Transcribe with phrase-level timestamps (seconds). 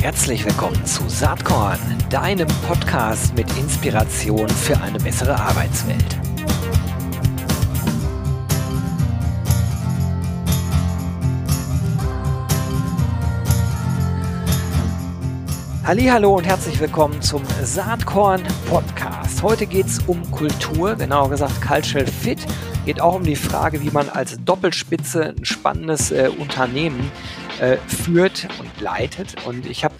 [0.00, 6.18] Herzlich willkommen zu Saatkorn, deinem Podcast mit Inspiration für eine bessere Arbeitswelt.
[15.84, 19.42] Hallo und herzlich willkommen zum Saatkorn Podcast.
[19.42, 22.38] Heute geht es um Kultur, genauer gesagt Cultural Fit.
[22.86, 27.10] Geht auch um die Frage, wie man als Doppelspitze ein spannendes äh, Unternehmen
[27.60, 29.46] äh, führt und leitet.
[29.46, 29.94] Und ich habe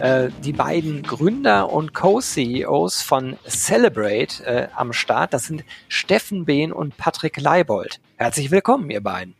[0.00, 5.32] äh, die beiden Gründer und Co-CEOs von Celebrate äh, am Start.
[5.32, 8.00] Das sind Steffen Behn und Patrick Leibold.
[8.16, 9.34] Herzlich willkommen, ihr beiden.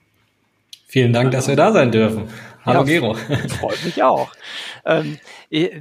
[0.87, 2.29] Vielen Dank, dass wir da sein dürfen.
[2.65, 3.15] Hallo ja, Gero.
[3.59, 4.31] Freut mich auch.
[4.87, 5.19] Ähm,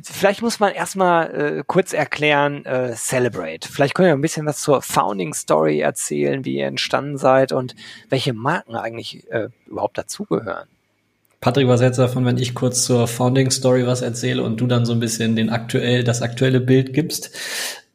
[0.02, 3.70] vielleicht muss man erstmal äh, kurz erklären, äh, Celebrate.
[3.70, 7.76] Vielleicht können wir ein bisschen was zur Founding Story erzählen, wie ihr entstanden seid und
[8.10, 10.68] welche Marken eigentlich äh, überhaupt dazugehören.
[11.44, 14.86] Patrick, hältst du davon, wenn ich kurz zur Founding Story was erzähle und du dann
[14.86, 17.32] so ein bisschen den aktuell, das aktuelle Bild gibst?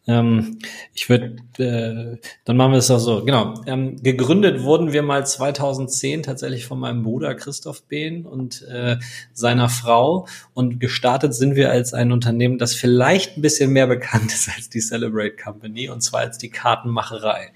[0.06, 0.58] Ähm,
[0.92, 3.24] ich würde, äh, dann machen wir es doch so.
[3.24, 3.54] Genau.
[3.64, 8.98] Ähm, gegründet wurden wir mal 2010 tatsächlich von meinem Bruder Christoph Behn und äh,
[9.32, 10.28] seiner Frau.
[10.52, 14.68] Und gestartet sind wir als ein Unternehmen, das vielleicht ein bisschen mehr bekannt ist als
[14.68, 17.52] die Celebrate Company, und zwar als die Kartenmacherei.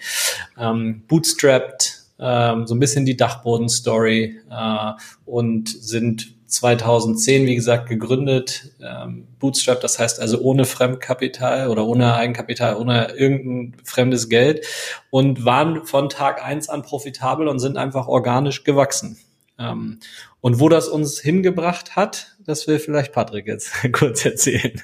[0.56, 4.92] Ähm, bootstrapped, ähm, so ein bisschen die Dachboden-Story äh,
[5.24, 12.14] und sind 2010, wie gesagt, gegründet, ähm, Bootstrap, das heißt also ohne Fremdkapital oder ohne
[12.14, 14.66] Eigenkapital, ohne irgendein fremdes Geld
[15.10, 19.16] und waren von Tag eins an profitabel und sind einfach organisch gewachsen.
[19.58, 19.98] Ähm,
[20.40, 24.80] und wo das uns hingebracht hat, das will vielleicht Patrick jetzt kurz erzählen.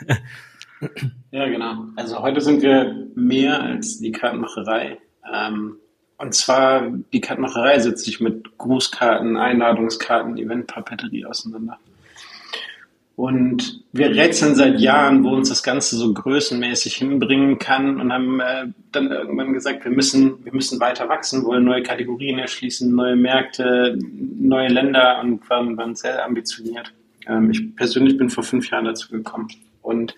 [1.30, 1.84] Ja, genau.
[1.96, 4.98] Also heute sind wir mehr als die Kartenmacherei.
[5.32, 5.76] Ähm,
[6.18, 11.78] und zwar, die Kartenmacherei setzt sich mit Grußkarten, Einladungskarten, Eventpapeterie auseinander.
[13.14, 18.38] Und wir rätseln seit Jahren, wo uns das Ganze so größenmäßig hinbringen kann und haben
[18.38, 23.16] äh, dann irgendwann gesagt, wir müssen, wir müssen weiter wachsen, wollen neue Kategorien erschließen, neue
[23.16, 26.92] Märkte, neue Länder und waren, waren sehr ambitioniert.
[27.26, 29.48] Ähm, ich persönlich bin vor fünf Jahren dazu gekommen.
[29.82, 30.14] Und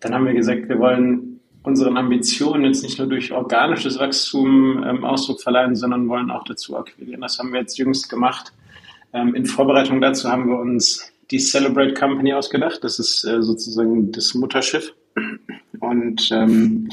[0.00, 1.33] dann haben wir gesagt, wir wollen
[1.64, 6.76] unseren Ambitionen jetzt nicht nur durch organisches Wachstum ähm, Ausdruck verleihen, sondern wollen auch dazu
[6.76, 7.22] akquirieren.
[7.22, 8.52] Das haben wir jetzt jüngst gemacht.
[9.12, 12.84] Ähm, in Vorbereitung dazu haben wir uns die Celebrate Company ausgedacht.
[12.84, 14.92] Das ist äh, sozusagen das Mutterschiff.
[15.80, 16.88] Und ähm,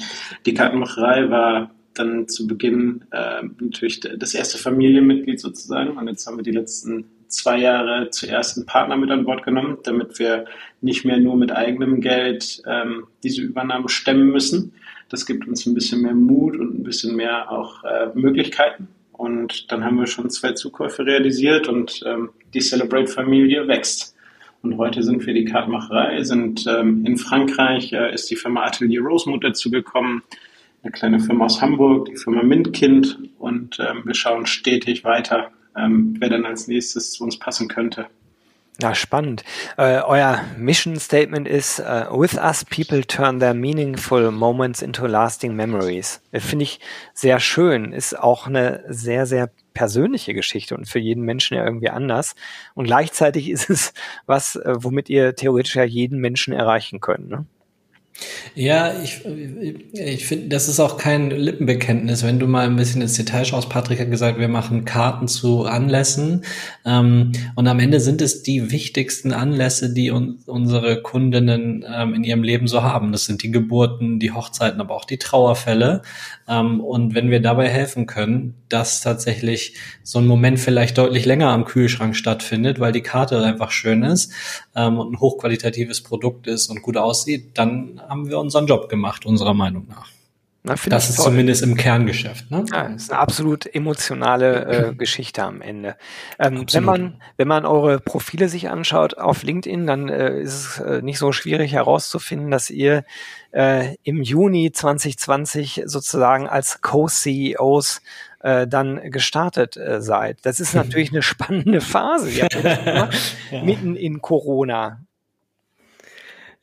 [0.45, 5.97] die Kartenmacherei war dann zu Beginn äh, natürlich das erste Familienmitglied sozusagen.
[5.97, 9.77] Und jetzt haben wir die letzten zwei Jahre zuerst einen Partner mit an Bord genommen,
[9.83, 10.45] damit wir
[10.81, 14.73] nicht mehr nur mit eigenem Geld ähm, diese Übernahme stemmen müssen.
[15.09, 18.87] Das gibt uns ein bisschen mehr Mut und ein bisschen mehr auch äh, Möglichkeiten.
[19.11, 24.15] Und dann haben wir schon zwei Zukäufe realisiert und ähm, die Celebrate-Familie wächst.
[24.63, 29.01] Und heute sind wir die Kartmacherei, sind ähm, in Frankreich, äh, ist die Firma Atelier
[29.01, 30.23] Rosemut dazu gekommen,
[30.83, 36.15] eine kleine Firma aus Hamburg, die Firma Mintkind und ähm, wir schauen stetig weiter ähm,
[36.19, 38.07] wer dann als nächstes zu uns passen könnte.
[38.81, 39.43] Ja, spannend.
[39.77, 45.55] Äh, euer Mission Statement ist, uh, with us people turn their meaningful moments into lasting
[45.55, 46.19] memories.
[46.31, 46.79] Äh, finde ich
[47.13, 47.93] sehr schön.
[47.93, 52.33] Ist auch eine sehr, sehr persönliche Geschichte und für jeden Menschen ja irgendwie anders.
[52.73, 53.93] Und gleichzeitig ist es
[54.25, 57.29] was, äh, womit ihr theoretisch ja jeden Menschen erreichen könnt.
[57.29, 57.45] Ne?
[58.53, 59.21] Ja, ich,
[59.93, 62.23] ich finde, das ist auch kein Lippenbekenntnis.
[62.23, 65.63] Wenn du mal ein bisschen ins Detail schaust, Patrick hat gesagt, wir machen Karten zu
[65.63, 66.43] Anlässen.
[66.85, 72.23] Ähm, und am Ende sind es die wichtigsten Anlässe, die un unsere Kundinnen ähm, in
[72.23, 73.11] ihrem Leben so haben.
[73.11, 76.01] Das sind die Geburten, die Hochzeiten, aber auch die Trauerfälle.
[76.47, 81.49] Ähm, und wenn wir dabei helfen können, dass tatsächlich so ein Moment vielleicht deutlich länger
[81.49, 84.33] am Kühlschrank stattfindet, weil die Karte einfach schön ist
[84.75, 89.25] ähm, und ein hochqualitatives Produkt ist und gut aussieht, dann haben wir unseren Job gemacht,
[89.25, 90.07] unserer Meinung nach.
[90.63, 91.25] Na, das ist toll.
[91.25, 92.51] zumindest im Kerngeschäft.
[92.51, 92.65] Ne?
[92.71, 95.95] Ja, das ist eine absolut emotionale äh, Geschichte am Ende.
[96.37, 100.79] Ähm, wenn man wenn man eure Profile sich anschaut auf LinkedIn, dann äh, ist es
[100.79, 103.05] äh, nicht so schwierig herauszufinden, dass ihr
[103.51, 108.03] äh, im Juni 2020 sozusagen als Co-CEOs
[108.41, 110.39] äh, dann gestartet äh, seid.
[110.43, 112.29] Das ist natürlich eine spannende Phase.
[112.31, 113.63] Gemacht, ja.
[113.63, 115.01] mitten in Corona.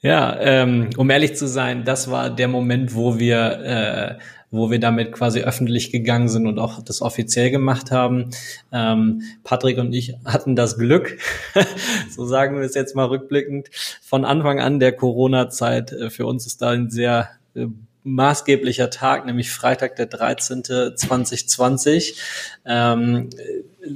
[0.00, 4.78] Ja, ähm, um ehrlich zu sein, das war der Moment, wo wir, äh, wo wir
[4.78, 8.30] damit quasi öffentlich gegangen sind und auch das offiziell gemacht haben.
[8.70, 11.18] Ähm, Patrick und ich hatten das Glück,
[12.10, 15.90] so sagen wir es jetzt mal rückblickend, von Anfang an der Corona-Zeit.
[15.92, 17.66] Äh, für uns ist da ein sehr äh,
[18.04, 20.64] maßgeblicher Tag, nämlich Freitag der 13.
[20.64, 22.20] 2020.
[22.64, 23.30] Ähm,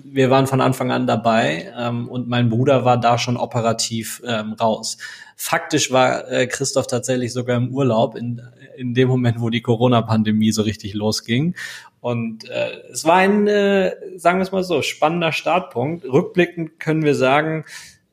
[0.04, 4.52] wir waren von Anfang an dabei ähm, und mein Bruder war da schon operativ ähm,
[4.54, 4.99] raus.
[5.37, 8.40] Faktisch war äh, Christoph tatsächlich sogar im Urlaub in,
[8.76, 11.54] in dem Moment, wo die Corona-Pandemie so richtig losging.
[12.00, 16.04] Und äh, es war ein, äh, sagen wir es mal so, spannender Startpunkt.
[16.04, 17.64] Rückblickend können wir sagen,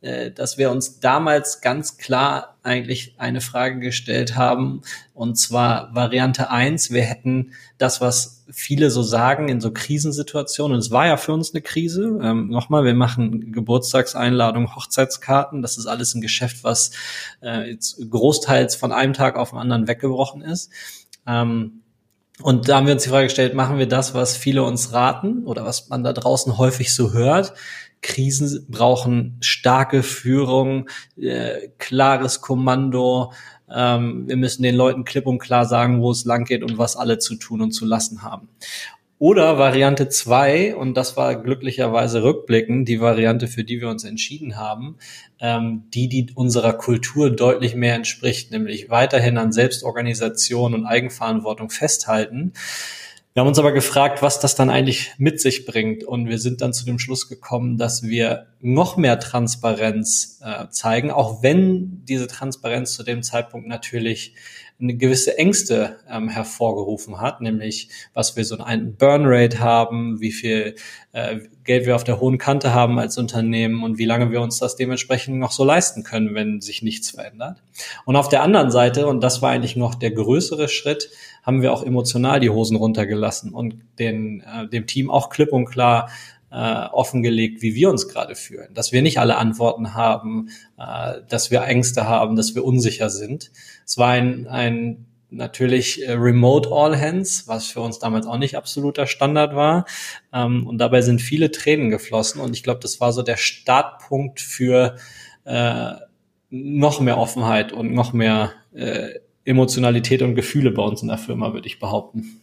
[0.01, 4.81] äh, dass wir uns damals ganz klar eigentlich eine Frage gestellt haben,
[5.13, 10.79] und zwar Variante eins: wir hätten das, was viele so sagen in so Krisensituationen, und
[10.79, 15.85] es war ja für uns eine Krise, ähm, nochmal, wir machen Geburtstagseinladungen, Hochzeitskarten, das ist
[15.85, 16.91] alles ein Geschäft, was
[17.41, 20.71] äh, jetzt großteils von einem Tag auf den anderen weggebrochen ist.
[21.27, 21.81] Ähm,
[22.41, 25.45] und da haben wir uns die Frage gestellt, machen wir das, was viele uns raten
[25.45, 27.53] oder was man da draußen häufig so hört,
[28.01, 33.33] Krisen brauchen starke Führung, äh, klares Kommando.
[33.71, 36.95] Ähm, wir müssen den Leuten klipp und klar sagen, wo es lang geht und was
[36.95, 38.49] alle zu tun und zu lassen haben.
[39.21, 44.55] Oder Variante zwei und das war glücklicherweise rückblickend die Variante, für die wir uns entschieden
[44.55, 44.95] haben,
[45.41, 52.53] ähm, die, die unserer Kultur deutlich mehr entspricht, nämlich weiterhin an Selbstorganisation und Eigenverantwortung festhalten
[53.39, 56.03] wir haben uns aber gefragt, was das dann eigentlich mit sich bringt.
[56.03, 61.09] Und wir sind dann zu dem Schluss gekommen, dass wir noch mehr Transparenz äh, zeigen,
[61.09, 64.35] auch wenn diese Transparenz zu dem Zeitpunkt natürlich
[64.81, 70.31] eine gewisse Ängste ähm, hervorgerufen hat, nämlich was wir so einen Burn Rate haben, wie
[70.31, 70.75] viel
[71.11, 74.57] äh, Geld wir auf der hohen Kante haben als Unternehmen und wie lange wir uns
[74.57, 77.61] das dementsprechend noch so leisten können, wenn sich nichts verändert.
[78.05, 81.09] Und auf der anderen Seite, und das war eigentlich noch der größere Schritt,
[81.43, 85.65] haben wir auch emotional die Hosen runtergelassen und den, äh, dem Team auch klipp und
[85.65, 86.09] klar
[86.51, 88.73] äh, offengelegt, wie wir uns gerade fühlen.
[88.73, 93.51] Dass wir nicht alle Antworten haben, äh, dass wir Ängste haben, dass wir unsicher sind.
[93.85, 98.57] Es war ein, ein natürlich äh, Remote All Hands, was für uns damals auch nicht
[98.57, 99.85] absoluter Standard war.
[100.33, 102.41] Ähm, und dabei sind viele Tränen geflossen.
[102.41, 104.95] Und ich glaube, das war so der Startpunkt für
[105.45, 105.91] äh,
[106.49, 111.53] noch mehr Offenheit und noch mehr äh, Emotionalität und Gefühle bei uns in der Firma,
[111.53, 112.41] würde ich behaupten.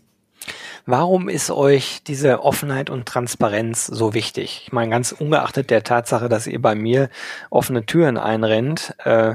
[0.88, 4.62] Warum ist euch diese Offenheit und Transparenz so wichtig?
[4.66, 7.10] Ich meine, ganz ungeachtet der Tatsache, dass ihr bei mir
[7.50, 9.34] offene Türen einrennt, äh,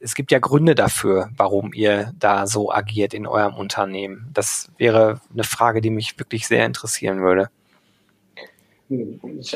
[0.00, 4.30] es gibt ja Gründe dafür, warum ihr da so agiert in eurem Unternehmen.
[4.32, 7.50] Das wäre eine Frage, die mich wirklich sehr interessieren würde.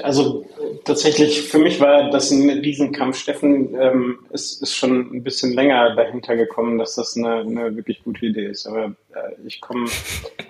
[0.02, 0.44] Also
[0.84, 3.16] tatsächlich, für mich war das ein Riesenkampf.
[3.16, 8.04] Steffen ähm, ist, ist schon ein bisschen länger dahinter gekommen, dass das eine, eine wirklich
[8.04, 8.66] gute Idee ist.
[8.66, 9.88] Aber äh, ich komme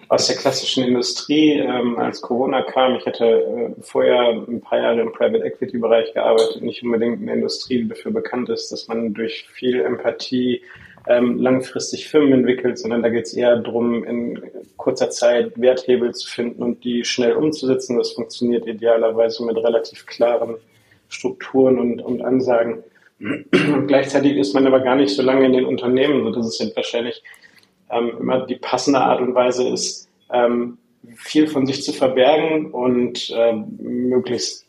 [0.09, 1.53] aus der klassischen Industrie.
[1.53, 6.13] Ähm, als Corona kam, ich hatte äh, vorher ein paar Jahre im Private Equity Bereich
[6.13, 10.63] gearbeitet, nicht unbedingt eine Industrie, die dafür bekannt ist, dass man durch viel Empathie
[11.09, 14.41] ähm, langfristig Firmen entwickelt, sondern da geht es eher darum, in
[14.77, 17.99] kurzer Zeit Werthebel zu finden und die schnell umzusetzen.
[17.99, 20.57] Das funktioniert idealerweise mit relativ klaren
[21.09, 22.85] Strukturen und, und Ansagen.
[23.87, 27.23] gleichzeitig ist man aber gar nicht so lange in den Unternehmen, sodass es jetzt wahrscheinlich
[27.91, 30.79] ähm, immer die passende Art und Weise ist, ähm,
[31.17, 34.67] viel von sich zu verbergen und ähm, möglichst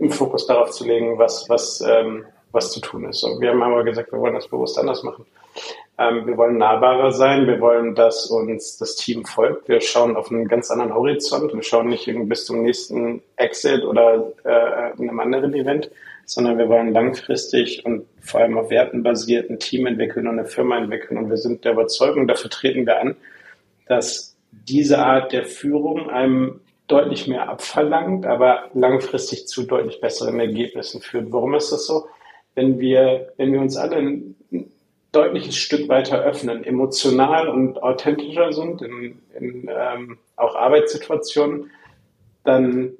[0.00, 3.22] einen Fokus darauf zu legen, was, was ähm, was zu tun ist.
[3.22, 5.26] Und wir haben aber gesagt, wir wollen das bewusst anders machen.
[5.98, 9.68] Ähm, wir wollen nahbarer sein, wir wollen, dass uns das Team folgt.
[9.68, 11.52] Wir schauen auf einen ganz anderen Horizont.
[11.52, 15.90] Wir schauen nicht bis zum nächsten Exit oder äh, einem anderen Event,
[16.26, 20.48] sondern wir wollen langfristig und vor allem auf Werten basiert ein Team entwickeln und eine
[20.48, 21.18] Firma entwickeln.
[21.18, 23.16] Und wir sind der Überzeugung, dafür treten wir an,
[23.86, 31.00] dass diese Art der Führung einem deutlich mehr abverlangt, aber langfristig zu deutlich besseren Ergebnissen
[31.00, 31.32] führt.
[31.32, 32.06] Warum ist das so?
[32.56, 34.34] Wenn wir, wenn wir uns alle ein
[35.12, 41.70] deutliches Stück weiter öffnen, emotional und authentischer sind in, in ähm, auch Arbeitssituationen,
[42.44, 42.92] dann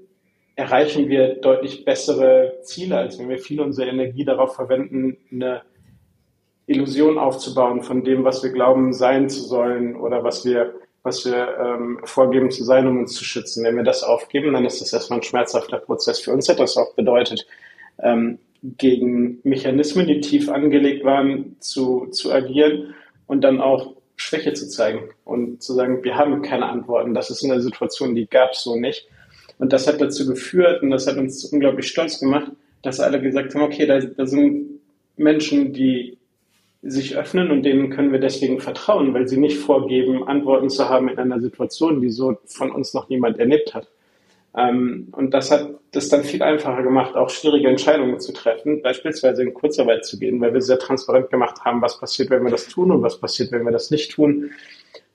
[0.55, 5.63] erreichen wir deutlich bessere Ziele, als wenn wir viel unserer Energie darauf verwenden, eine
[6.67, 11.57] Illusion aufzubauen von dem, was wir glauben sein zu sollen oder was wir, was wir
[11.59, 13.65] ähm, vorgeben zu sein, um uns zu schützen.
[13.65, 16.21] Wenn wir das aufgeben, dann ist das erstmal ein schmerzhafter Prozess.
[16.21, 17.47] Für uns hat das auch bedeutet,
[18.03, 22.95] ähm, gegen Mechanismen, die tief angelegt waren, zu, zu agieren
[23.27, 27.15] und dann auch Schwäche zu zeigen und zu sagen, wir haben keine Antworten.
[27.15, 29.07] Das ist eine Situation, die gab es so nicht.
[29.59, 33.55] Und das hat dazu geführt und das hat uns unglaublich stolz gemacht, dass alle gesagt
[33.55, 34.81] haben, okay, da, da sind
[35.17, 36.19] Menschen, die
[36.83, 41.09] sich öffnen und denen können wir deswegen vertrauen, weil sie nicht vorgeben, Antworten zu haben
[41.09, 43.89] in einer Situation, die so von uns noch niemand erlebt hat.
[44.57, 49.43] Ähm, und das hat das dann viel einfacher gemacht, auch schwierige Entscheidungen zu treffen, beispielsweise
[49.43, 52.67] in Kurzarbeit zu gehen, weil wir sehr transparent gemacht haben, was passiert, wenn wir das
[52.69, 54.51] tun und was passiert, wenn wir das nicht tun.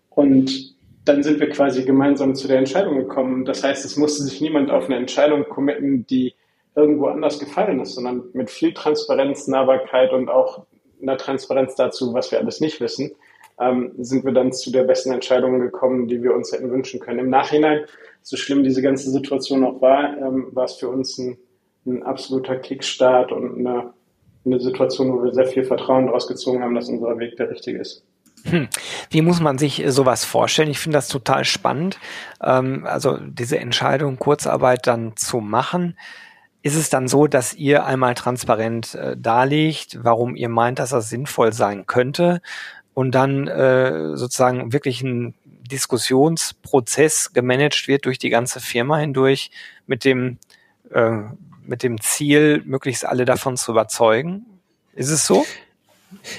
[0.10, 3.46] Und dann sind wir quasi gemeinsam zu der Entscheidung gekommen.
[3.46, 6.36] Das heißt, es musste sich niemand auf eine Entscheidung committen, die
[6.76, 10.66] irgendwo anders gefallen ist, sondern mit viel Transparenz, Nahbarkeit und auch
[11.02, 13.12] einer Transparenz dazu, was wir alles nicht wissen,
[13.62, 17.20] ähm, sind wir dann zu der besten Entscheidung gekommen, die wir uns hätten wünschen können.
[17.20, 17.86] Im Nachhinein,
[18.22, 21.38] so schlimm diese ganze Situation auch war, ähm, war es für uns ein,
[21.86, 23.94] ein absoluter Kickstart und eine,
[24.46, 27.80] eine Situation, wo wir sehr viel Vertrauen daraus gezogen haben, dass unser Weg der richtige
[27.80, 28.04] ist.
[28.44, 28.68] Hm.
[29.12, 30.72] Wie muss man sich sowas vorstellen?
[30.72, 32.00] Ich finde das total spannend.
[32.44, 35.98] Ähm, also diese Entscheidung, Kurzarbeit dann zu machen.
[36.64, 41.10] Ist es dann so, dass ihr einmal transparent äh, darlegt, warum ihr meint, dass das
[41.10, 42.42] sinnvoll sein könnte
[42.94, 45.34] und dann äh, sozusagen wirklich ein
[45.72, 49.52] Diskussionsprozess gemanagt wird durch die ganze Firma hindurch
[49.88, 50.38] mit dem,
[50.92, 51.22] äh,
[51.64, 54.46] mit dem Ziel, möglichst alle davon zu überzeugen?
[54.94, 55.46] Ist es so?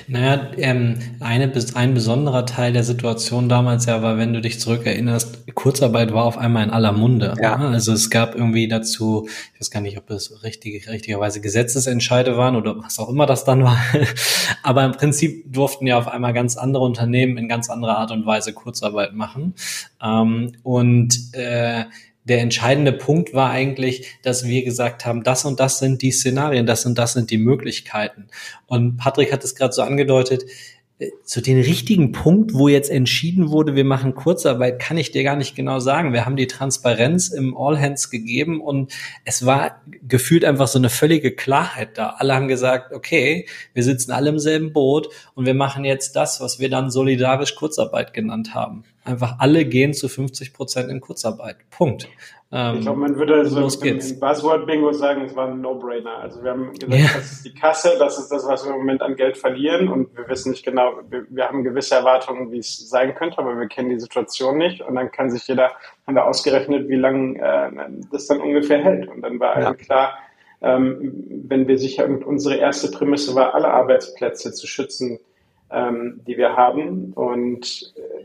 [0.07, 5.55] Naja, ähm, eine, ein besonderer Teil der Situation damals ja war, wenn du dich zurückerinnerst,
[5.55, 7.35] Kurzarbeit war auf einmal in aller Munde.
[7.43, 7.57] Ja.
[7.57, 12.57] Also es gab irgendwie dazu, ich weiß gar nicht, ob es richtig, richtigerweise Gesetzesentscheide waren
[12.57, 13.79] oder was auch immer das dann war.
[14.63, 18.27] Aber im Prinzip durften ja auf einmal ganz andere Unternehmen in ganz anderer Art und
[18.27, 19.55] Weise Kurzarbeit machen.
[20.03, 21.85] Ähm, und äh,
[22.25, 26.67] der entscheidende Punkt war eigentlich, dass wir gesagt haben, das und das sind die Szenarien,
[26.67, 28.29] das und das sind die Möglichkeiten.
[28.67, 30.45] Und Patrick hat es gerade so angedeutet,
[30.99, 35.25] äh, zu den richtigen Punkt, wo jetzt entschieden wurde, wir machen Kurzarbeit, kann ich dir
[35.25, 36.13] gar nicht genau sagen.
[36.13, 38.93] Wir haben die Transparenz im All Hands gegeben und
[39.25, 42.11] es war gefühlt einfach so eine völlige Klarheit da.
[42.19, 46.41] Alle haben gesagt, okay, wir sitzen alle im selben Boot und wir machen jetzt das,
[46.41, 48.85] was wir dann solidarisch Kurzarbeit genannt haben.
[49.05, 51.57] Einfach alle gehen zu 50 Prozent in Kurzarbeit.
[51.71, 52.09] Punkt.
[52.53, 56.19] Ähm, ich glaube, man würde so im, im Buzzword-Bingo sagen, es war ein No-Brainer.
[56.19, 57.09] Also wir haben gesagt, ja.
[57.15, 60.17] das ist die Kasse, das ist das, was wir im Moment an Geld verlieren und
[60.17, 63.67] wir wissen nicht genau, wir, wir haben gewisse Erwartungen, wie es sein könnte, aber wir
[63.69, 65.73] kennen die Situation nicht und dann kann sich jeder,
[66.07, 67.71] haben wir ausgerechnet, wie lange äh,
[68.13, 69.09] das dann ungefähr hält.
[69.09, 69.67] Und dann war ja.
[69.67, 70.13] allen klar,
[70.61, 75.19] ähm, wenn wir sicher, und unsere erste Prämisse war, alle Arbeitsplätze zu schützen,
[75.73, 78.25] ähm, die wir haben und äh,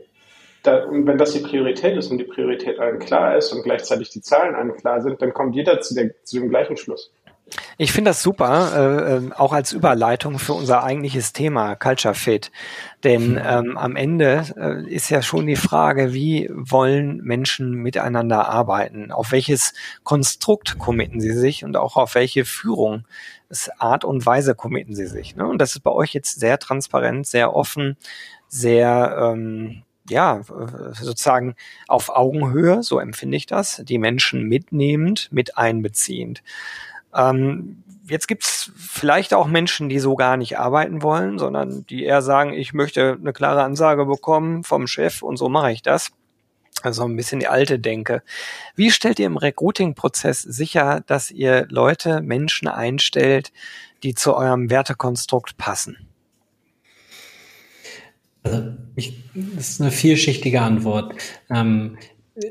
[0.68, 4.10] da, und wenn das die Priorität ist und die Priorität allen klar ist und gleichzeitig
[4.10, 7.10] die Zahlen allen klar sind, dann kommt jeder zu, der, zu dem gleichen Schluss.
[7.78, 12.50] Ich finde das super, äh, ähm, auch als Überleitung für unser eigentliches Thema Culture Fit.
[13.04, 13.42] Denn mhm.
[13.42, 19.12] ähm, am Ende äh, ist ja schon die Frage, wie wollen Menschen miteinander arbeiten?
[19.12, 19.72] Auf welches
[20.02, 23.04] Konstrukt committen sie sich und auch auf welche Führung?
[23.78, 25.34] Art und Weise committen sie sich.
[25.34, 25.46] Ne?
[25.46, 27.96] Und das ist bei euch jetzt sehr transparent, sehr offen,
[28.48, 30.40] sehr ähm, ja,
[30.92, 31.54] sozusagen
[31.86, 36.42] auf Augenhöhe, so empfinde ich das, die Menschen mitnehmend, mit einbeziehend.
[37.14, 42.22] Ähm, jetzt gibt's vielleicht auch Menschen, die so gar nicht arbeiten wollen, sondern die eher
[42.22, 46.10] sagen, ich möchte eine klare Ansage bekommen vom Chef und so mache ich das.
[46.82, 48.22] Also ein bisschen die alte Denke.
[48.76, 53.52] Wie stellt ihr im Recruiting-Prozess sicher, dass ihr Leute, Menschen einstellt,
[54.04, 56.07] die zu eurem Wertekonstrukt passen?
[58.48, 61.14] Also ich, das ist eine vielschichtige Antwort.
[61.50, 61.96] Ähm,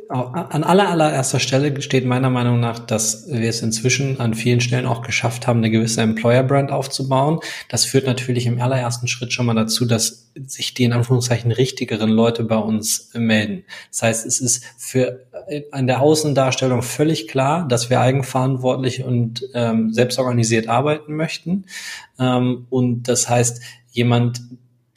[0.09, 4.85] an aller, allererster Stelle steht meiner Meinung nach, dass wir es inzwischen an vielen Stellen
[4.85, 7.39] auch geschafft haben, eine gewisse Employer-Brand aufzubauen.
[7.69, 12.09] Das führt natürlich im allerersten Schritt schon mal dazu, dass sich die in Anführungszeichen richtigeren
[12.09, 13.63] Leute bei uns melden.
[13.89, 15.25] Das heißt, es ist für
[15.71, 21.65] an der Außendarstellung völlig klar, dass wir eigenverantwortlich und ähm, selbstorganisiert arbeiten möchten.
[22.19, 23.61] Ähm, und das heißt,
[23.91, 24.41] jemand,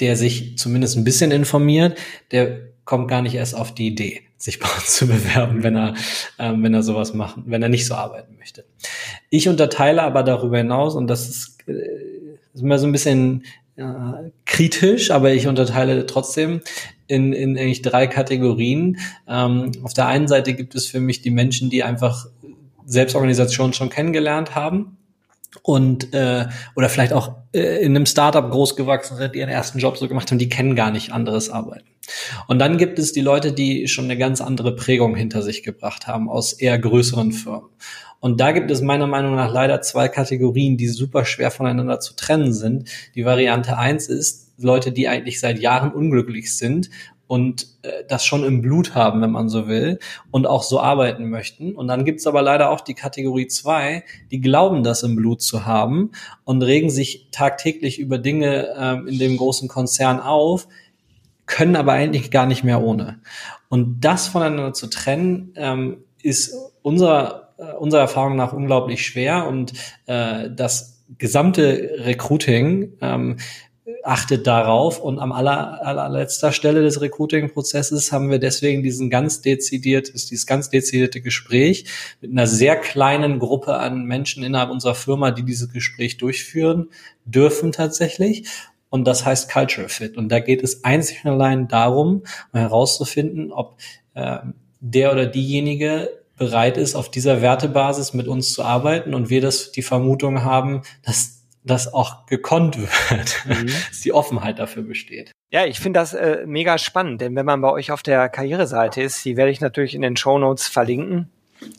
[0.00, 1.99] der sich zumindest ein bisschen informiert,
[2.30, 5.95] der kommt gar nicht erst auf die Idee, sich bei uns zu bewerben, wenn er,
[6.38, 8.64] ähm, wenn er sowas machen, wenn er nicht so arbeiten möchte.
[9.28, 11.73] Ich unterteile aber darüber hinaus, und das ist, äh,
[12.52, 13.45] ist immer so ein bisschen
[13.76, 13.85] äh,
[14.45, 16.61] kritisch, aber ich unterteile trotzdem
[17.07, 18.99] in, in eigentlich drei Kategorien.
[19.28, 22.26] Ähm, auf der einen Seite gibt es für mich die Menschen, die einfach
[22.87, 24.97] Selbstorganisation schon kennengelernt haben
[25.62, 29.97] und äh, oder vielleicht auch äh, in einem Startup großgewachsen sind, die ihren ersten Job
[29.97, 31.87] so gemacht haben, die kennen gar nicht anderes Arbeiten.
[32.47, 36.07] Und dann gibt es die Leute, die schon eine ganz andere Prägung hinter sich gebracht
[36.07, 37.71] haben aus eher größeren Firmen.
[38.21, 42.14] Und da gibt es meiner Meinung nach leider zwei Kategorien, die super schwer voneinander zu
[42.14, 42.88] trennen sind.
[43.14, 46.90] Die Variante eins ist Leute, die eigentlich seit Jahren unglücklich sind
[47.31, 50.01] und äh, das schon im Blut haben, wenn man so will,
[50.33, 51.77] und auch so arbeiten möchten.
[51.77, 55.65] Und dann gibt's aber leider auch die Kategorie zwei, die glauben, das im Blut zu
[55.65, 56.11] haben
[56.43, 60.67] und regen sich tagtäglich über Dinge ähm, in dem großen Konzern auf,
[61.47, 63.21] können aber eigentlich gar nicht mehr ohne.
[63.69, 69.73] Und das voneinander zu trennen, ähm, ist unser, äh, unserer Erfahrung nach unglaublich schwer und
[70.07, 73.37] äh, das gesamte Recruiting ähm,
[74.02, 80.12] achtet darauf und am aller, allerletzter Stelle des Recruiting-Prozesses haben wir deswegen diesen ganz dezidiert,
[80.12, 81.85] dieses ganz dezidierte Gespräch
[82.20, 86.88] mit einer sehr kleinen Gruppe an Menschen innerhalb unserer Firma, die dieses Gespräch durchführen
[87.25, 88.49] dürfen tatsächlich.
[88.88, 90.16] Und das heißt Culture Fit.
[90.16, 93.76] Und da geht es einzig und allein darum, herauszufinden, ob
[94.14, 94.38] äh,
[94.80, 99.73] der oder diejenige bereit ist, auf dieser Wertebasis mit uns zu arbeiten und wir das
[99.73, 103.67] die Vermutung haben, dass das auch gekonnt wird, mhm.
[103.88, 105.33] dass die Offenheit dafür besteht.
[105.50, 109.02] Ja, ich finde das äh, mega spannend, denn wenn man bei euch auf der Karriereseite
[109.02, 111.31] ist, die werde ich natürlich in den Show Notes verlinken,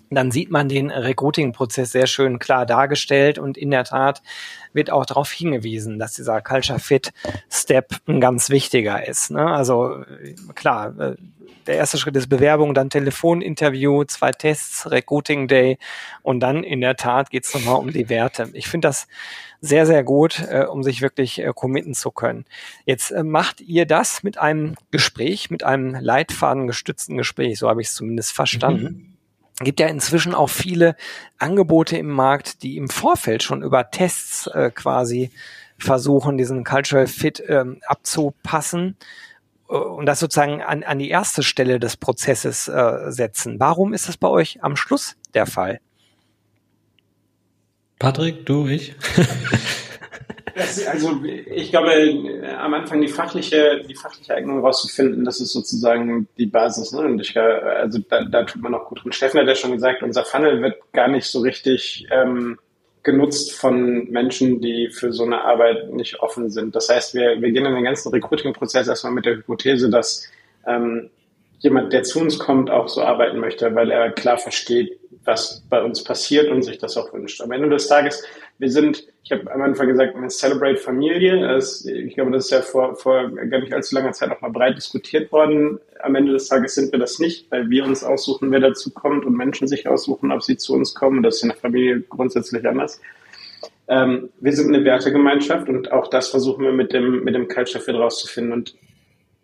[0.10, 4.22] dann sieht man den Recruiting-Prozess sehr schön klar dargestellt und in der Tat
[4.74, 7.14] wird auch darauf hingewiesen, dass dieser Culture Fit
[7.50, 9.32] Step ein ganz wichtiger ist.
[9.32, 9.46] Ne?
[9.46, 10.04] Also
[10.56, 11.16] klar, äh,
[11.68, 15.78] der erste Schritt ist Bewerbung, dann Telefoninterview, zwei Tests, Recruiting Day
[16.24, 18.50] und dann in der Tat geht es nochmal um die Werte.
[18.54, 19.08] Ich finde das
[19.62, 22.46] sehr, sehr gut, äh, um sich wirklich äh, committen zu können.
[22.86, 27.90] Jetzt äh, macht ihr das mit einem Gespräch, mit einem leitfadengestützten Gespräch, so habe ich
[27.90, 28.84] es zumindest verstanden.
[28.84, 29.11] Mhm
[29.60, 30.96] gibt ja inzwischen auch viele
[31.38, 35.32] Angebote im Markt, die im Vorfeld schon über Tests äh, quasi
[35.78, 38.98] versuchen, diesen Cultural Fit ähm, abzupassen
[39.70, 43.60] äh, und das sozusagen an, an die erste Stelle des Prozesses äh, setzen.
[43.60, 45.80] Warum ist das bei euch am Schluss der Fall?
[48.00, 48.96] Patrick, du, ich?
[50.88, 51.92] also ich glaube,
[52.58, 56.92] am Anfang die fachliche, die fachliche Eignung rauszufinden, das ist sozusagen die Basis.
[56.92, 57.02] Ne?
[57.02, 59.12] Und ich, also da, da tut man auch gut drin.
[59.12, 62.58] Steffen hat ja schon gesagt, unser Funnel wird gar nicht so richtig ähm,
[63.04, 66.76] genutzt von Menschen, die für so eine Arbeit nicht offen sind.
[66.76, 70.30] Das heißt, wir, wir gehen in den ganzen Recruiting-Prozess erstmal mit der Hypothese, dass
[70.68, 71.10] ähm,
[71.60, 75.82] jemand, der zu uns kommt, auch so arbeiten möchte, weil er klar versteht, was bei
[75.84, 77.42] uns passiert und sich das auch wünscht.
[77.42, 78.24] Am Ende des Tages,
[78.58, 81.58] wir sind, ich habe am Anfang gesagt, eine Celebrate Familie.
[81.58, 84.78] Ich glaube, das ist ja vor, vor gar nicht allzu langer Zeit auch mal breit
[84.78, 85.80] diskutiert worden.
[86.02, 89.26] Am Ende des Tages sind wir das nicht, weil wir uns aussuchen, wer dazu kommt
[89.26, 91.22] und Menschen sich aussuchen, ob sie zu uns kommen.
[91.22, 93.00] Das ist in der Familie grundsätzlich anders.
[93.88, 97.84] Ähm, wir sind eine Wertegemeinschaft und auch das versuchen wir mit dem, mit dem Culture
[97.84, 98.54] Fit rauszufinden.
[98.54, 98.76] Und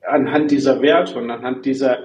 [0.07, 1.99] anhand dieser Werte und anhand dieser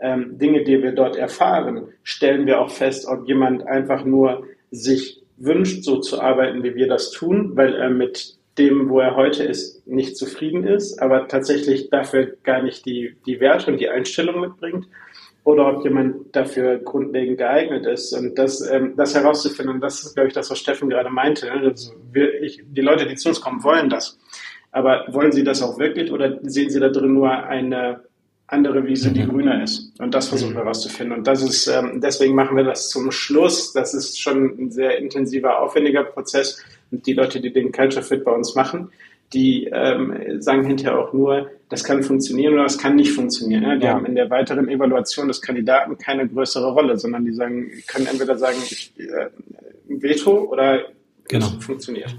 [0.00, 5.22] ähm, Dinge, die wir dort erfahren, stellen wir auch fest, ob jemand einfach nur sich
[5.36, 9.44] wünscht, so zu arbeiten, wie wir das tun, weil er mit dem, wo er heute
[9.44, 14.40] ist, nicht zufrieden ist, aber tatsächlich dafür gar nicht die, die Werte und die Einstellung
[14.40, 14.86] mitbringt,
[15.48, 18.12] oder ob jemand dafür grundlegend geeignet ist.
[18.12, 21.50] Und das, ähm, das herauszufinden, das ist, glaube ich, das, was Steffen gerade meinte.
[21.50, 24.18] Also wir, ich, die Leute, die zu uns kommen, wollen das.
[24.72, 28.02] Aber wollen sie das auch wirklich oder sehen sie da drin nur eine
[28.48, 29.28] andere Wiese, die mhm.
[29.28, 29.92] grüner ist?
[30.00, 31.18] Und das versuchen wir rauszufinden.
[31.18, 33.72] Und das ist, ähm, deswegen machen wir das zum Schluss.
[33.72, 36.62] Das ist schon ein sehr intensiver, aufwendiger Prozess.
[36.90, 38.90] Und die Leute, die den Culture Fit bei uns machen,
[39.34, 43.62] die ähm, sagen hinterher auch nur, das kann funktionieren oder das kann nicht funktionieren.
[43.62, 43.76] Ja?
[43.76, 43.92] Die ja.
[43.92, 48.38] haben in der weiteren Evaluation des Kandidaten keine größere Rolle, sondern die sagen, können entweder
[48.38, 49.28] sagen, ich, äh,
[49.88, 50.86] Veto oder
[51.28, 51.46] genau.
[51.58, 52.16] es funktioniert.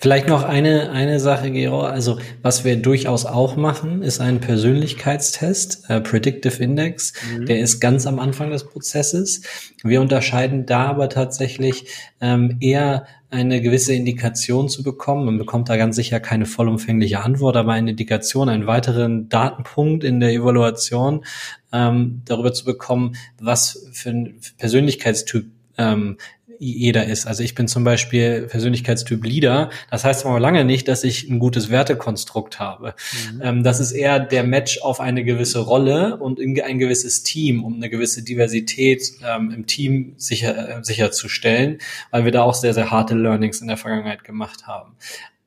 [0.00, 1.82] Vielleicht noch eine, eine Sache, Gero.
[1.82, 7.12] Also, was wir durchaus auch machen, ist ein Persönlichkeitstest, äh, Predictive Index.
[7.36, 7.46] Mhm.
[7.46, 9.42] Der ist ganz am Anfang des Prozesses.
[9.82, 11.86] Wir unterscheiden da aber tatsächlich
[12.20, 15.24] ähm, eher eine gewisse Indikation zu bekommen.
[15.24, 20.20] Man bekommt da ganz sicher keine vollumfängliche Antwort, aber eine Indikation, einen weiteren Datenpunkt in
[20.20, 21.24] der Evaluation
[21.72, 26.16] ähm, darüber zu bekommen, was für ein Persönlichkeitstyp ähm,
[26.58, 27.26] jeder ist.
[27.26, 29.70] Also ich bin zum Beispiel Persönlichkeitstyp Leader.
[29.90, 32.94] Das heißt aber lange nicht, dass ich ein gutes Wertekonstrukt habe.
[33.32, 33.42] Mhm.
[33.42, 37.64] Ähm, das ist eher der Match auf eine gewisse Rolle und in ein gewisses Team,
[37.64, 41.78] um eine gewisse Diversität ähm, im Team sicher, äh, sicherzustellen,
[42.10, 44.96] weil wir da auch sehr, sehr harte Learnings in der Vergangenheit gemacht haben.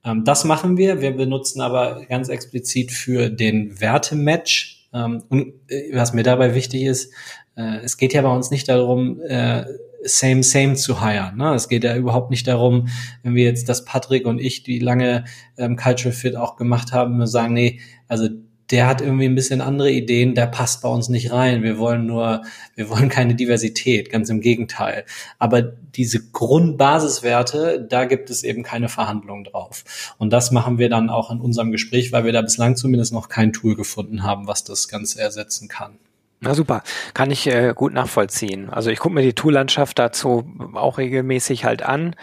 [0.04, 1.02] Ähm, das machen wir.
[1.02, 4.76] Wir benutzen aber ganz explizit für den Wertematch.
[4.89, 7.13] Und äh, was mir dabei wichtig ist,
[7.58, 9.65] äh, es geht ja bei uns nicht darum, äh,
[10.08, 11.34] same, same zu hire.
[11.36, 11.54] Ne?
[11.54, 12.88] Es geht ja überhaupt nicht darum,
[13.24, 15.26] wenn wir jetzt das Patrick und ich, die lange
[15.58, 18.30] ähm, Cultural Fit auch gemacht haben, wir sagen, nee, also
[18.72, 21.63] der hat irgendwie ein bisschen andere Ideen, der passt bei uns nicht rein.
[21.63, 22.41] Wir wollen nur,
[22.76, 25.06] wir wollen keine Diversität, ganz im Gegenteil.
[25.39, 30.13] Aber diese Grundbasiswerte, da gibt es eben keine Verhandlungen drauf.
[30.17, 33.30] Und das machen wir dann auch in unserem Gespräch, weil wir da bislang zumindest noch
[33.30, 35.98] kein Tool gefunden haben, was das Ganze ersetzen kann.
[36.39, 38.69] Na super, kann ich äh, gut nachvollziehen.
[38.69, 42.15] Also ich gucke mir die Toollandschaft dazu auch regelmäßig halt an.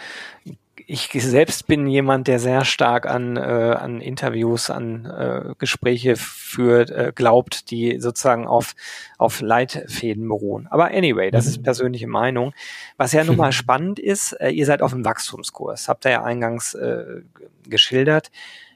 [0.87, 6.91] ich selbst bin jemand, der sehr stark an, äh, an Interviews, an äh, Gespräche führt,
[6.91, 8.75] äh, glaubt, die sozusagen auf,
[9.17, 10.67] auf Leitfäden beruhen.
[10.69, 11.63] Aber anyway, das ist mhm.
[11.63, 12.53] persönliche Meinung.
[12.95, 16.23] Was ja nun mal spannend ist, äh, ihr seid auf dem Wachstumskurs, habt ihr ja
[16.23, 17.23] eingangs äh,
[17.67, 18.31] geschildert.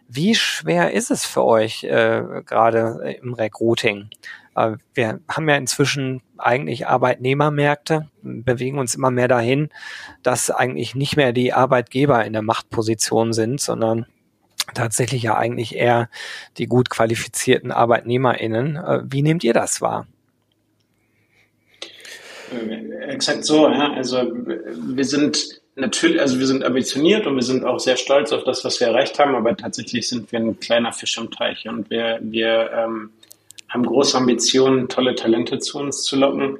[0.09, 4.09] Wie schwer ist es für euch äh, gerade im Recruiting?
[4.55, 9.69] Wir haben ja inzwischen eigentlich Arbeitnehmermärkte, bewegen uns immer mehr dahin,
[10.23, 14.05] dass eigentlich nicht mehr die Arbeitgeber in der Machtposition sind, sondern
[14.73, 16.09] tatsächlich ja eigentlich eher
[16.57, 18.75] die gut qualifizierten ArbeitnehmerInnen.
[18.75, 20.07] Äh, wie nehmt ihr das wahr?
[23.07, 23.93] Exakt so, ja.
[23.93, 28.43] Also wir sind natürlich, also wir sind ambitioniert und wir sind auch sehr stolz auf
[28.43, 31.89] das, was wir erreicht haben, aber tatsächlich sind wir ein kleiner Fisch im Teich und
[31.89, 33.11] wir, wir ähm,
[33.69, 36.59] haben große Ambitionen, tolle Talente zu uns zu locken.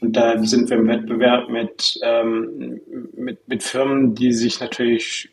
[0.00, 2.80] Und da sind wir im Wettbewerb mit, ähm,
[3.14, 5.30] mit, mit Firmen, die sich natürlich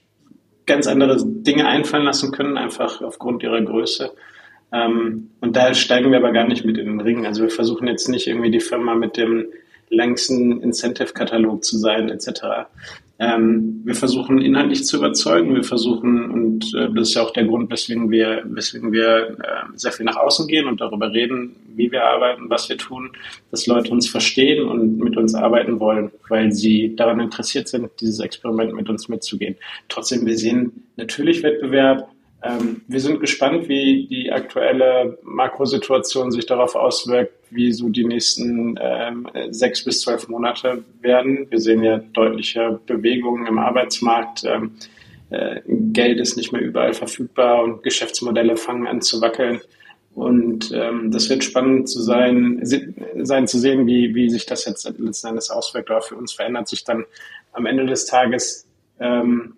[0.65, 4.11] ganz andere Dinge einfallen lassen können, einfach aufgrund ihrer Größe.
[4.73, 7.25] Ähm, und da steigen wir aber gar nicht mit in den Ring.
[7.25, 9.45] Also wir versuchen jetzt nicht irgendwie die Firma mit dem
[9.89, 12.67] längsten Incentive-Katalog zu sein, etc.
[13.19, 15.55] Ähm, wir versuchen inhaltlich zu überzeugen.
[15.55, 19.75] Wir versuchen, und äh, das ist ja auch der Grund, weswegen wir, weswegen wir äh,
[19.75, 23.11] sehr viel nach außen gehen und darüber reden, wie wir arbeiten, was wir tun,
[23.49, 28.19] dass Leute uns verstehen und mit uns arbeiten wollen, weil sie daran interessiert sind, dieses
[28.19, 29.55] Experiment mit uns mitzugehen.
[29.89, 32.09] Trotzdem, wir sehen natürlich Wettbewerb,
[32.47, 38.77] ähm, wir sind gespannt, wie die aktuelle Makrosituation sich darauf auswirkt, wie so die nächsten
[38.81, 41.47] ähm, sechs bis zwölf Monate werden.
[41.49, 44.43] Wir sehen ja deutliche Bewegungen im Arbeitsmarkt.
[44.45, 44.75] Ähm,
[45.29, 49.59] äh, Geld ist nicht mehr überall verfügbar und Geschäftsmodelle fangen an zu wackeln.
[50.15, 54.89] Und ähm, das wird spannend zu sein, sein zu sehen, wie, wie sich das jetzt
[54.97, 55.91] letzten Endes auswirkt.
[55.91, 57.05] Aber für uns verändert sich dann
[57.51, 58.67] am Ende des Tages
[58.99, 59.56] ähm,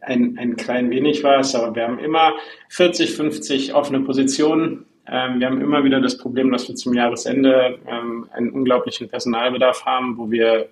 [0.00, 2.34] ein, ein klein wenig was, aber wir haben immer
[2.70, 4.86] 40, 50 offene Positionen.
[5.06, 9.84] Ähm, wir haben immer wieder das Problem, dass wir zum Jahresende ähm, einen unglaublichen Personalbedarf
[9.84, 10.68] haben, wo wir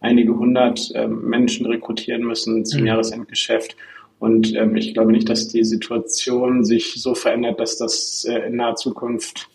[0.00, 2.86] einige hundert ähm, Menschen rekrutieren müssen zum mhm.
[2.88, 3.76] Jahresendgeschäft.
[4.18, 8.56] Und ähm, ich glaube nicht, dass die Situation sich so verändert, dass das äh, in
[8.56, 9.48] naher Zukunft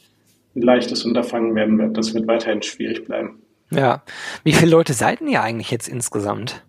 [0.56, 1.98] ein leichtes Unterfangen werden wird.
[1.98, 3.42] Das wird weiterhin schwierig bleiben.
[3.70, 4.04] Ja.
[4.44, 6.64] Wie viele Leute seid ihr eigentlich jetzt insgesamt?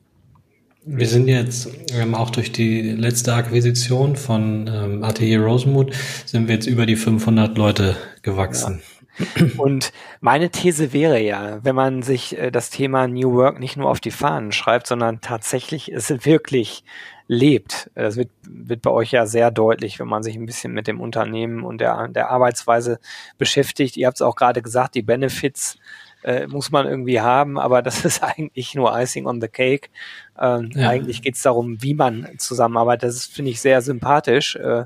[0.91, 6.55] Wir sind jetzt ähm, auch durch die letzte Akquisition von ähm, Atelier Rosenmut sind wir
[6.55, 8.81] jetzt über die 500 Leute gewachsen.
[8.81, 9.47] Ja.
[9.59, 13.91] Und meine These wäre ja, wenn man sich äh, das Thema New Work nicht nur
[13.91, 16.85] auf die Fahnen schreibt, sondern tatsächlich es wirklich
[17.27, 17.91] lebt.
[17.95, 21.03] Das wird, wird bei euch ja sehr deutlich, wenn man sich ein bisschen mit dem
[21.03, 22.99] Unternehmen und der, der Arbeitsweise
[23.37, 23.99] beschäftigt.
[23.99, 25.77] Ihr habt es auch gerade gesagt, die Benefits
[26.23, 29.91] äh, muss man irgendwie haben, aber das ist eigentlich nur Icing on the Cake.
[30.39, 30.89] Ähm, ja.
[30.89, 33.09] Eigentlich geht es darum, wie man zusammenarbeitet.
[33.09, 34.85] Das finde ich sehr sympathisch, äh,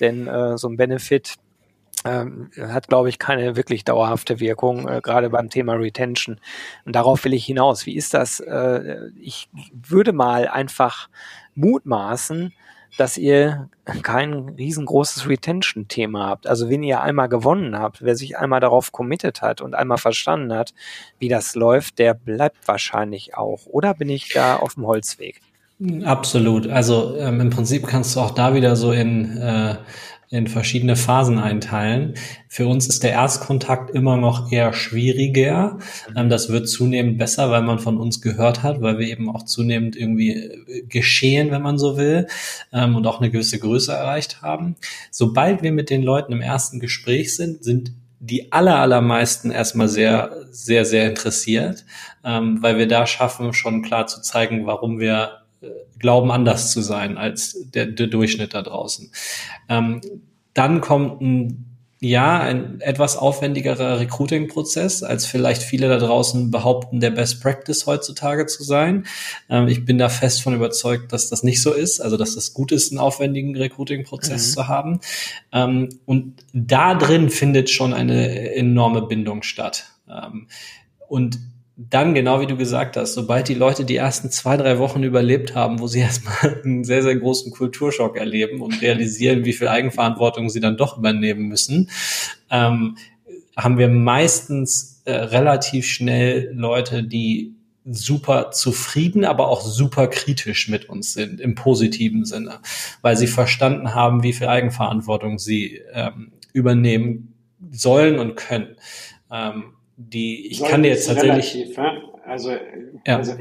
[0.00, 1.36] denn äh, so ein Benefit
[2.04, 6.40] ähm, hat, glaube ich, keine wirklich dauerhafte Wirkung, äh, gerade beim Thema Retention.
[6.84, 7.86] Und darauf will ich hinaus.
[7.86, 8.40] Wie ist das?
[8.40, 11.08] Äh, ich würde mal einfach
[11.54, 12.52] mutmaßen,
[12.96, 13.68] dass ihr
[14.02, 16.46] kein riesengroßes Retention-Thema habt.
[16.46, 20.52] Also wenn ihr einmal gewonnen habt, wer sich einmal darauf committed hat und einmal verstanden
[20.52, 20.74] hat,
[21.18, 23.66] wie das läuft, der bleibt wahrscheinlich auch.
[23.66, 25.40] Oder bin ich da auf dem Holzweg?
[26.04, 26.66] Absolut.
[26.68, 29.76] Also ähm, im Prinzip kannst du auch da wieder so in äh,
[30.30, 32.14] in verschiedene Phasen einteilen.
[32.48, 35.78] Für uns ist der Erstkontakt immer noch eher schwieriger.
[36.14, 39.44] Ähm, das wird zunehmend besser, weil man von uns gehört hat, weil wir eben auch
[39.44, 42.26] zunehmend irgendwie äh, geschehen, wenn man so will,
[42.72, 44.76] ähm, und auch eine gewisse Größe erreicht haben.
[45.10, 50.32] Sobald wir mit den Leuten im ersten Gespräch sind, sind die aller, allermeisten erstmal sehr,
[50.50, 51.84] sehr, sehr interessiert,
[52.24, 55.42] ähm, weil wir da schaffen, schon klar zu zeigen, warum wir
[55.98, 59.10] glauben, anders zu sein als der, der Durchschnitt da draußen.
[59.68, 60.00] Ähm,
[60.54, 61.64] dann kommt ein
[62.00, 68.46] ja, ein etwas aufwendigerer Recruiting-Prozess, als vielleicht viele da draußen behaupten, der Best Practice heutzutage
[68.46, 69.04] zu sein.
[69.50, 72.54] Ähm, ich bin da fest von überzeugt, dass das nicht so ist, also dass das
[72.54, 74.52] gut ist, einen aufwendigen Recruiting-Prozess mhm.
[74.52, 75.00] zu haben.
[75.52, 79.86] Ähm, und da drin findet schon eine enorme Bindung statt.
[80.08, 80.46] Ähm,
[81.08, 81.40] und
[81.80, 85.54] dann, genau wie du gesagt hast, sobald die Leute die ersten zwei, drei Wochen überlebt
[85.54, 90.50] haben, wo sie erstmal einen sehr, sehr großen Kulturschock erleben und realisieren, wie viel Eigenverantwortung
[90.50, 91.90] sie dann doch übernehmen müssen,
[92.50, 92.96] ähm,
[93.56, 100.88] haben wir meistens äh, relativ schnell Leute, die super zufrieden, aber auch super kritisch mit
[100.88, 102.58] uns sind, im positiven Sinne,
[103.02, 107.34] weil sie verstanden haben, wie viel Eigenverantwortung sie ähm, übernehmen
[107.70, 108.76] sollen und können.
[109.30, 111.54] Ähm, die, ich kann dir jetzt tatsächlich.
[111.54, 112.02] Relativ, ja?
[112.24, 112.52] Also,
[113.06, 113.16] ja.
[113.16, 113.34] also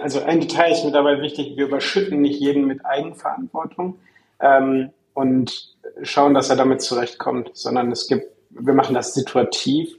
[0.00, 3.98] also ein Detail ist mir dabei wichtig, wir überschütten nicht jeden mit Eigenverantwortung
[4.40, 9.96] ähm, und schauen, dass er damit zurechtkommt, sondern es gibt, wir machen das situativ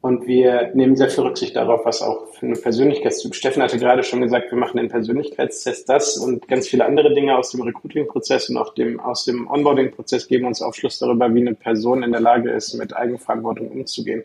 [0.00, 3.34] und wir nehmen sehr viel Rücksicht darauf, was auch für eine Persönlichkeitstyp.
[3.34, 5.88] Steffen hatte gerade schon gesagt, wir machen den Persönlichkeitstest.
[5.88, 10.28] Das und ganz viele andere Dinge aus dem Recruiting-Prozess und auch dem, aus dem Onboarding-Prozess
[10.28, 14.22] geben uns Aufschluss darüber, wie eine Person in der Lage ist, mit Eigenverantwortung umzugehen.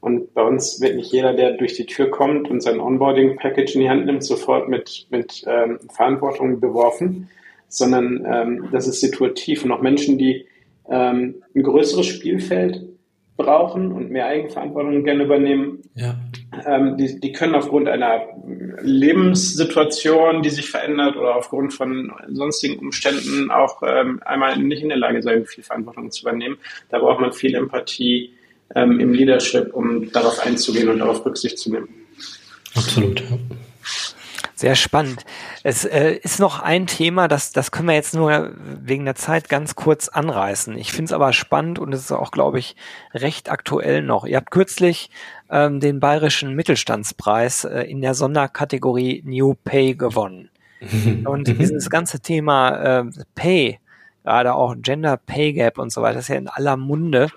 [0.00, 3.80] Und bei uns wird nicht jeder, der durch die Tür kommt und sein Onboarding-Package in
[3.82, 7.28] die Hand nimmt, sofort mit, mit ähm, Verantwortung beworfen,
[7.68, 9.64] sondern ähm, das ist situativ.
[9.64, 10.46] Und auch Menschen, die
[10.88, 12.82] ähm, ein größeres Spielfeld
[13.36, 16.16] brauchen und mehr Eigenverantwortung gerne übernehmen, ja.
[16.66, 18.22] ähm, die, die können aufgrund einer
[18.82, 24.98] Lebenssituation, die sich verändert oder aufgrund von sonstigen Umständen auch ähm, einmal nicht in der
[24.98, 26.58] Lage sein, viel Verantwortung zu übernehmen.
[26.90, 28.34] Da braucht man viel Empathie
[28.74, 31.88] ähm, im Leadership, um darauf einzugehen und darauf Rücksicht zu nehmen.
[32.74, 33.20] Absolut.
[33.20, 33.38] Ja.
[34.60, 35.24] Sehr spannend.
[35.62, 39.48] Es äh, ist noch ein Thema, das, das können wir jetzt nur wegen der Zeit
[39.48, 40.76] ganz kurz anreißen.
[40.76, 42.76] Ich finde es aber spannend und es ist auch, glaube ich,
[43.14, 44.26] recht aktuell noch.
[44.26, 45.08] Ihr habt kürzlich
[45.48, 50.50] ähm, den Bayerischen Mittelstandspreis äh, in der Sonderkategorie New Pay gewonnen.
[51.24, 53.04] und dieses ganze Thema äh,
[53.34, 53.80] Pay,
[54.24, 57.28] gerade auch Gender Pay Gap und so weiter, ist ja in aller Munde.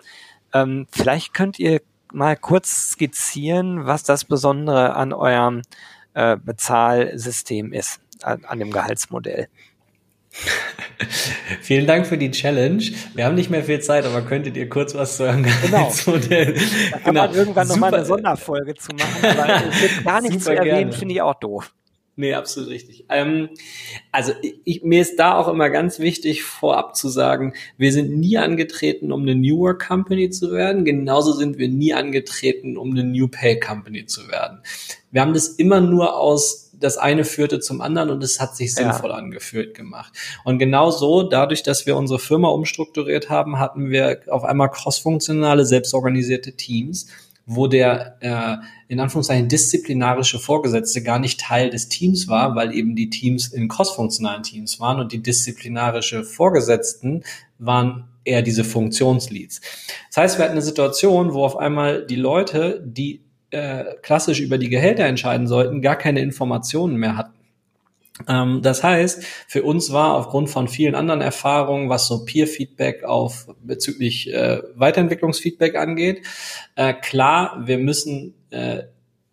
[0.54, 5.62] Ähm, vielleicht könnt ihr mal kurz skizzieren, was das Besondere an eurem
[6.14, 9.48] äh, Bezahlsystem ist, an, an dem Gehaltsmodell.
[11.62, 12.84] Vielen Dank für die Challenge.
[13.14, 15.58] Wir haben nicht mehr viel Zeit, aber könntet ihr kurz was zu eurem genau.
[15.62, 16.54] Gehaltsmodell?
[16.54, 17.28] Da kann genau.
[17.28, 21.36] man irgendwann nochmal eine Sonderfolge zu machen, aber gar nichts zu erwähnen, finde ich auch
[21.36, 21.72] doof.
[22.16, 23.06] Nee, absolut richtig.
[23.10, 23.50] Ähm,
[24.12, 24.34] also
[24.66, 29.12] ich, mir ist da auch immer ganz wichtig, vorab zu sagen, wir sind nie angetreten,
[29.12, 30.86] um eine New Work Company zu werden.
[30.86, 34.60] Genauso sind wir nie angetreten, um eine New Pay Company zu werden.
[35.10, 38.76] Wir haben das immer nur aus das eine führte zum anderen und es hat sich
[38.76, 39.16] sinnvoll ja.
[39.16, 40.14] angefühlt gemacht.
[40.44, 45.66] Und genau so, dadurch, dass wir unsere Firma umstrukturiert haben, hatten wir auf einmal crossfunktionale,
[45.66, 47.08] selbstorganisierte Teams
[47.46, 52.96] wo der äh, in Anführungszeichen disziplinarische Vorgesetzte gar nicht Teil des Teams war, weil eben
[52.96, 57.24] die Teams in crossfunktionalen Teams waren und die disziplinarische Vorgesetzten
[57.60, 59.62] waren eher diese Funktionsleads.
[60.10, 64.58] Das heißt, wir hatten eine Situation, wo auf einmal die Leute, die äh, klassisch über
[64.58, 67.33] die Gehälter entscheiden sollten, gar keine Informationen mehr hatten.
[68.28, 73.48] Ähm, das heißt, für uns war aufgrund von vielen anderen Erfahrungen, was so Peer-Feedback auf
[73.62, 76.26] bezüglich äh, Weiterentwicklungsfeedback angeht,
[76.76, 78.84] äh, klar, wir müssen äh,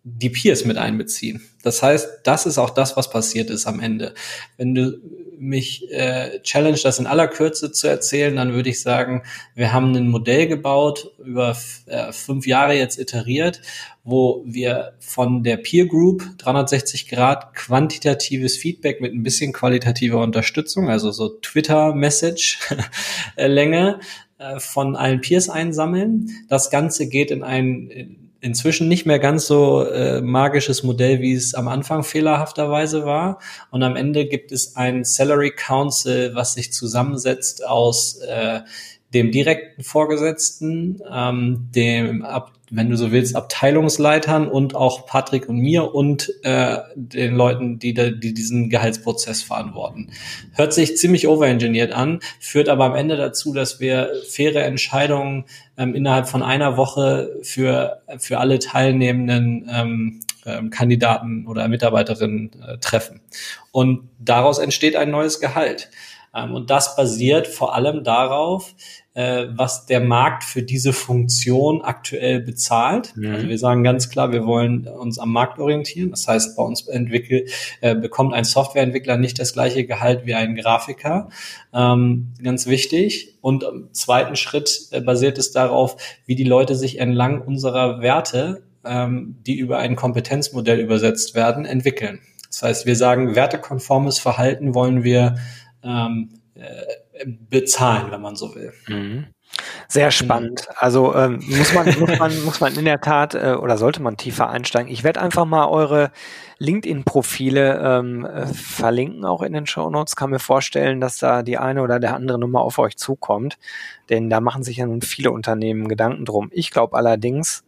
[0.03, 1.41] die Peers mit einbeziehen.
[1.63, 4.15] Das heißt, das ist auch das, was passiert ist am Ende.
[4.57, 4.99] Wenn du
[5.37, 9.23] mich äh, challenge, das in aller Kürze zu erzählen, dann würde ich sagen,
[9.55, 13.61] wir haben ein Modell gebaut, über äh, fünf Jahre jetzt iteriert,
[14.03, 20.89] wo wir von der Peer Group 360 Grad quantitatives Feedback mit ein bisschen qualitativer Unterstützung,
[20.89, 23.99] also so Twitter-Message-Länge
[24.39, 26.31] äh, von allen Peers einsammeln.
[26.49, 31.53] Das Ganze geht in ein inzwischen nicht mehr ganz so äh, magisches Modell, wie es
[31.53, 33.39] am Anfang fehlerhafterweise war.
[33.69, 38.61] Und am Ende gibt es ein Salary Council, was sich zusammensetzt aus äh,
[39.13, 45.57] dem direkten Vorgesetzten, ähm, dem, ab, wenn du so willst, Abteilungsleitern und auch Patrick und
[45.57, 50.11] mir und äh, den Leuten, die, die diesen Gehaltsprozess verantworten.
[50.53, 55.45] Hört sich ziemlich overengineert an, führt aber am Ende dazu, dass wir faire Entscheidungen
[55.77, 62.77] ähm, innerhalb von einer Woche für, für alle teilnehmenden ähm, ähm, Kandidaten oder Mitarbeiterinnen äh,
[62.77, 63.21] treffen.
[63.71, 65.89] Und daraus entsteht ein neues Gehalt.
[66.33, 68.73] Ähm, und das basiert vor allem darauf,
[69.13, 73.15] äh, was der Markt für diese Funktion aktuell bezahlt.
[73.15, 73.33] Mhm.
[73.33, 76.11] Also wir sagen ganz klar, wir wollen uns am Markt orientieren.
[76.11, 80.55] Das heißt, bei uns entwickelt, äh, bekommt ein Softwareentwickler nicht das gleiche Gehalt wie ein
[80.55, 81.29] Grafiker.
[81.73, 83.37] Ähm, ganz wichtig.
[83.41, 88.63] Und im zweiten Schritt äh, basiert es darauf, wie die Leute sich entlang unserer Werte,
[88.85, 92.19] ähm, die über ein Kompetenzmodell übersetzt werden, entwickeln.
[92.47, 95.35] Das heißt, wir sagen, wertekonformes Verhalten wollen wir
[95.83, 96.61] ähm, äh,
[97.25, 98.73] bezahlen, wenn man so will.
[98.87, 99.27] Mhm.
[99.87, 100.11] Sehr genau.
[100.11, 100.67] spannend.
[100.77, 104.15] Also ähm, muss man muss man muss man in der Tat äh, oder sollte man
[104.15, 104.91] tiefer einsteigen.
[104.91, 106.11] Ich werde einfach mal eure
[106.59, 110.15] LinkedIn-Profile ähm, äh, verlinken auch in den Show Notes.
[110.15, 113.57] Kann mir vorstellen, dass da die eine oder der andere Nummer auf euch zukommt,
[114.09, 116.49] denn da machen sich ja nun viele Unternehmen Gedanken drum.
[116.53, 117.65] Ich glaube allerdings,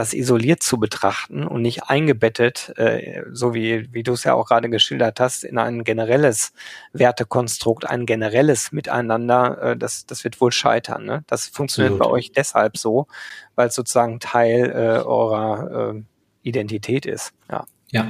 [0.00, 4.46] das isoliert zu betrachten und nicht eingebettet, äh, so wie, wie du es ja auch
[4.46, 6.54] gerade geschildert hast, in ein generelles
[6.94, 11.04] Wertekonstrukt, ein generelles Miteinander, äh, das, das wird wohl scheitern.
[11.04, 11.22] Ne?
[11.26, 12.12] Das funktioniert Absolut.
[12.12, 13.08] bei euch deshalb so,
[13.56, 16.02] weil es sozusagen Teil äh, eurer äh,
[16.44, 17.34] Identität ist.
[17.50, 17.66] Ja.
[17.90, 18.06] Ja.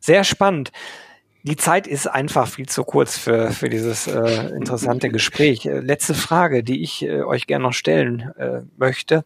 [0.00, 0.72] Sehr spannend.
[1.44, 5.66] Die Zeit ist einfach viel zu kurz für, für dieses äh, interessante Gespräch.
[5.66, 9.24] Äh, letzte Frage, die ich äh, euch gerne noch stellen äh, möchte.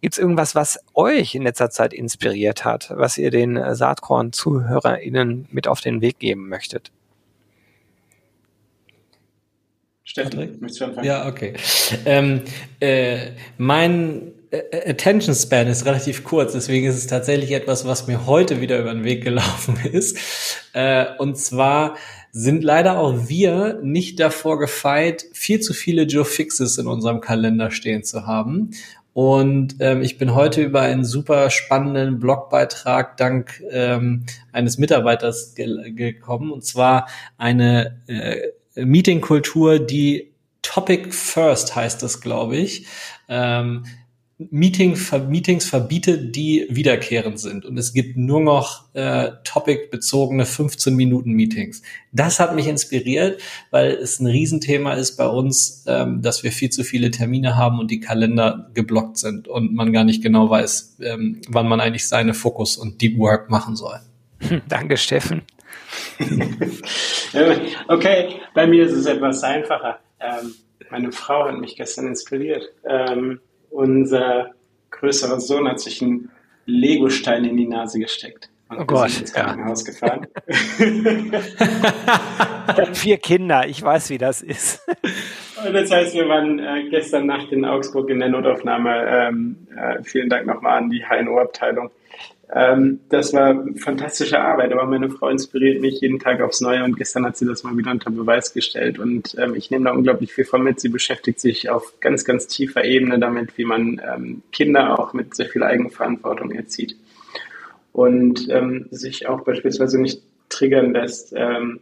[0.00, 5.48] Gibt es irgendwas, was euch in letzter Zeit inspiriert hat, was ihr den äh, Saatkorn-ZuhörerInnen
[5.50, 6.92] mit auf den Weg geben möchtet?
[10.04, 11.06] Steffen, möchtest du anfangen?
[11.06, 11.54] Ja, okay.
[12.06, 12.42] Ähm,
[12.80, 18.26] äh, mein äh, Attention Span ist relativ kurz, deswegen ist es tatsächlich etwas, was mir
[18.26, 20.16] heute wieder über den Weg gelaufen ist.
[20.72, 21.96] Äh, und zwar
[22.32, 27.70] sind leider auch wir nicht davor gefeit, viel zu viele Joe Fixes in unserem Kalender
[27.70, 28.70] stehen zu haben.
[29.18, 35.90] Und ähm, ich bin heute über einen super spannenden Blogbeitrag dank ähm, eines Mitarbeiters ge
[35.90, 40.30] gekommen, und zwar eine äh, Meetingkultur, die
[40.62, 42.86] Topic First heißt das, glaube ich.
[43.28, 43.86] Ähm,
[44.38, 44.96] Meeting,
[45.28, 47.66] Meetings verbietet, die wiederkehrend sind.
[47.66, 51.82] Und es gibt nur noch äh, topic-bezogene 15-Minuten-Meetings.
[52.12, 53.40] Das hat mich inspiriert,
[53.72, 57.80] weil es ein Riesenthema ist bei uns, ähm, dass wir viel zu viele Termine haben
[57.80, 62.06] und die Kalender geblockt sind und man gar nicht genau weiß, ähm, wann man eigentlich
[62.06, 63.98] seine Fokus und Deep Work machen soll.
[64.68, 65.42] Danke, Steffen.
[67.88, 69.98] okay, bei mir ist es etwas einfacher.
[70.20, 70.54] Ähm,
[70.90, 72.62] meine Frau hat mich gestern inspiriert.
[72.88, 73.40] Ähm,
[73.70, 74.50] unser
[74.90, 76.30] größerer Sohn hat sich einen
[76.66, 78.50] Legostein in die Nase gesteckt.
[78.68, 79.92] Und oh Gott, ins Krankenhaus ja.
[79.92, 80.26] gefahren.
[82.94, 84.86] Vier Kinder, ich weiß, wie das ist.
[85.64, 89.06] Und das heißt, wir waren äh, gestern Nacht in Augsburg in der Notaufnahme.
[89.08, 91.90] Ähm, äh, vielen Dank nochmal an die HNO-Abteilung.
[92.50, 96.96] Ähm, das war fantastische Arbeit, aber meine Frau inspiriert mich jeden Tag aufs Neue und
[96.96, 100.32] gestern hat sie das mal wieder unter Beweis gestellt und ähm, ich nehme da unglaublich
[100.32, 100.80] viel von mit.
[100.80, 105.34] Sie beschäftigt sich auf ganz, ganz tiefer Ebene damit, wie man ähm, Kinder auch mit
[105.34, 106.96] sehr viel Eigenverantwortung erzieht
[107.92, 111.80] und ähm, sich auch beispielsweise nicht triggern lässt ähm,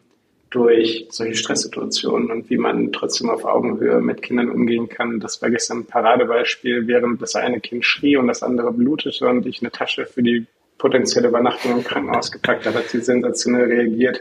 [0.51, 5.21] durch solche Stresssituationen und wie man trotzdem auf Augenhöhe mit Kindern umgehen kann.
[5.21, 9.47] Das war gestern ein Paradebeispiel, während das eine Kind schrie und das andere blutete und
[9.47, 10.47] ich eine Tasche für die
[10.79, 12.65] potenzielle Übernachtung im Krankenhaus gepackt.
[12.65, 14.21] Da hat sie sensationell reagiert.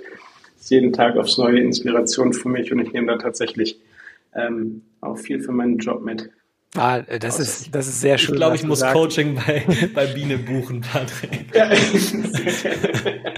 [0.57, 3.79] ist jeden Tag aufs neue Inspiration für mich und ich nehme da tatsächlich
[4.33, 6.29] ähm, auch viel für meinen Job mit.
[6.77, 8.35] Ah, das ist, das ist sehr schön.
[8.35, 8.93] Ich glaube, ich muss sagst.
[8.95, 11.53] Coaching bei, bei Biene buchen, Patrick.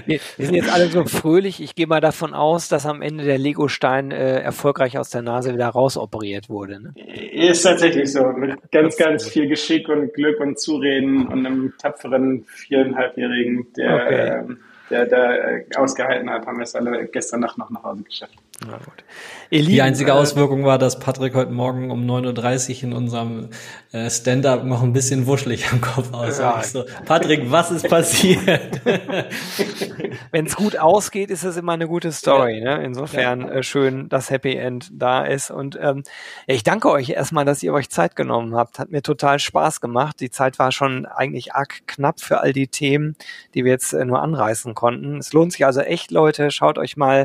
[0.06, 1.60] Wir, sind jetzt alle so fröhlich.
[1.62, 5.54] Ich gehe mal davon aus, dass am Ende der Lego-Stein äh, erfolgreich aus der Nase
[5.54, 6.80] wieder rausoperiert wurde.
[6.80, 6.94] Ne?
[7.32, 8.24] Ist tatsächlich so.
[8.32, 14.14] Mit ganz, ganz viel Geschick und Glück und Zureden und einem tapferen viereinhalbjährigen, der, okay.
[14.14, 14.44] äh,
[14.90, 18.34] der da äh, ausgehalten hat, haben wir es alle gestern Nacht noch nach Hause geschafft.
[18.66, 19.04] Na gut.
[19.50, 23.50] Lieben, die einzige äh, Auswirkung war, dass Patrick heute Morgen um 9.30 Uhr in unserem
[23.92, 26.56] äh, Stand-up noch ein bisschen wuschelig am Kopf aussah.
[26.56, 26.62] Ja.
[26.64, 28.80] So, Patrick, was ist passiert?
[30.32, 32.58] Wenn es gut ausgeht, ist es immer eine gute Story.
[32.58, 32.78] Ja.
[32.78, 32.84] Ne?
[32.84, 33.50] Insofern ja.
[33.50, 35.52] äh, schön, dass Happy End da ist.
[35.52, 36.02] Und ähm,
[36.48, 38.80] ich danke euch erstmal, dass ihr euch Zeit genommen habt.
[38.80, 40.18] Hat mir total Spaß gemacht.
[40.18, 43.14] Die Zeit war schon eigentlich arg knapp für all die Themen,
[43.54, 45.18] die wir jetzt äh, nur anreißen konnten.
[45.18, 46.50] Es lohnt sich also echt, Leute.
[46.50, 47.24] Schaut euch mal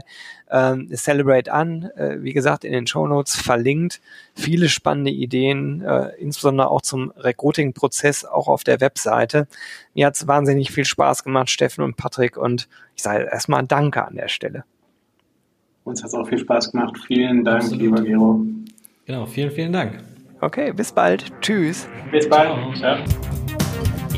[0.54, 1.89] ähm, Celebrate an.
[1.98, 4.00] Äh, wie gesagt, in den Show Notes verlinkt.
[4.36, 9.48] Viele spannende Ideen, äh, insbesondere auch zum Recruiting-Prozess, auch auf der Webseite.
[9.96, 14.06] Mir hat es wahnsinnig viel Spaß gemacht, Steffen und Patrick, und ich sage erstmal Danke
[14.06, 14.63] an der Stelle.
[15.84, 16.98] Uns hat es auch viel Spaß gemacht.
[17.08, 17.82] Vielen Dank, Absolut.
[17.82, 18.46] lieber Gero.
[19.06, 20.02] Genau, vielen, vielen Dank.
[20.39, 21.26] Okay, bis bald.
[21.42, 21.88] Tschüss.
[22.12, 22.78] Bis bald.
[22.78, 22.98] Ciao.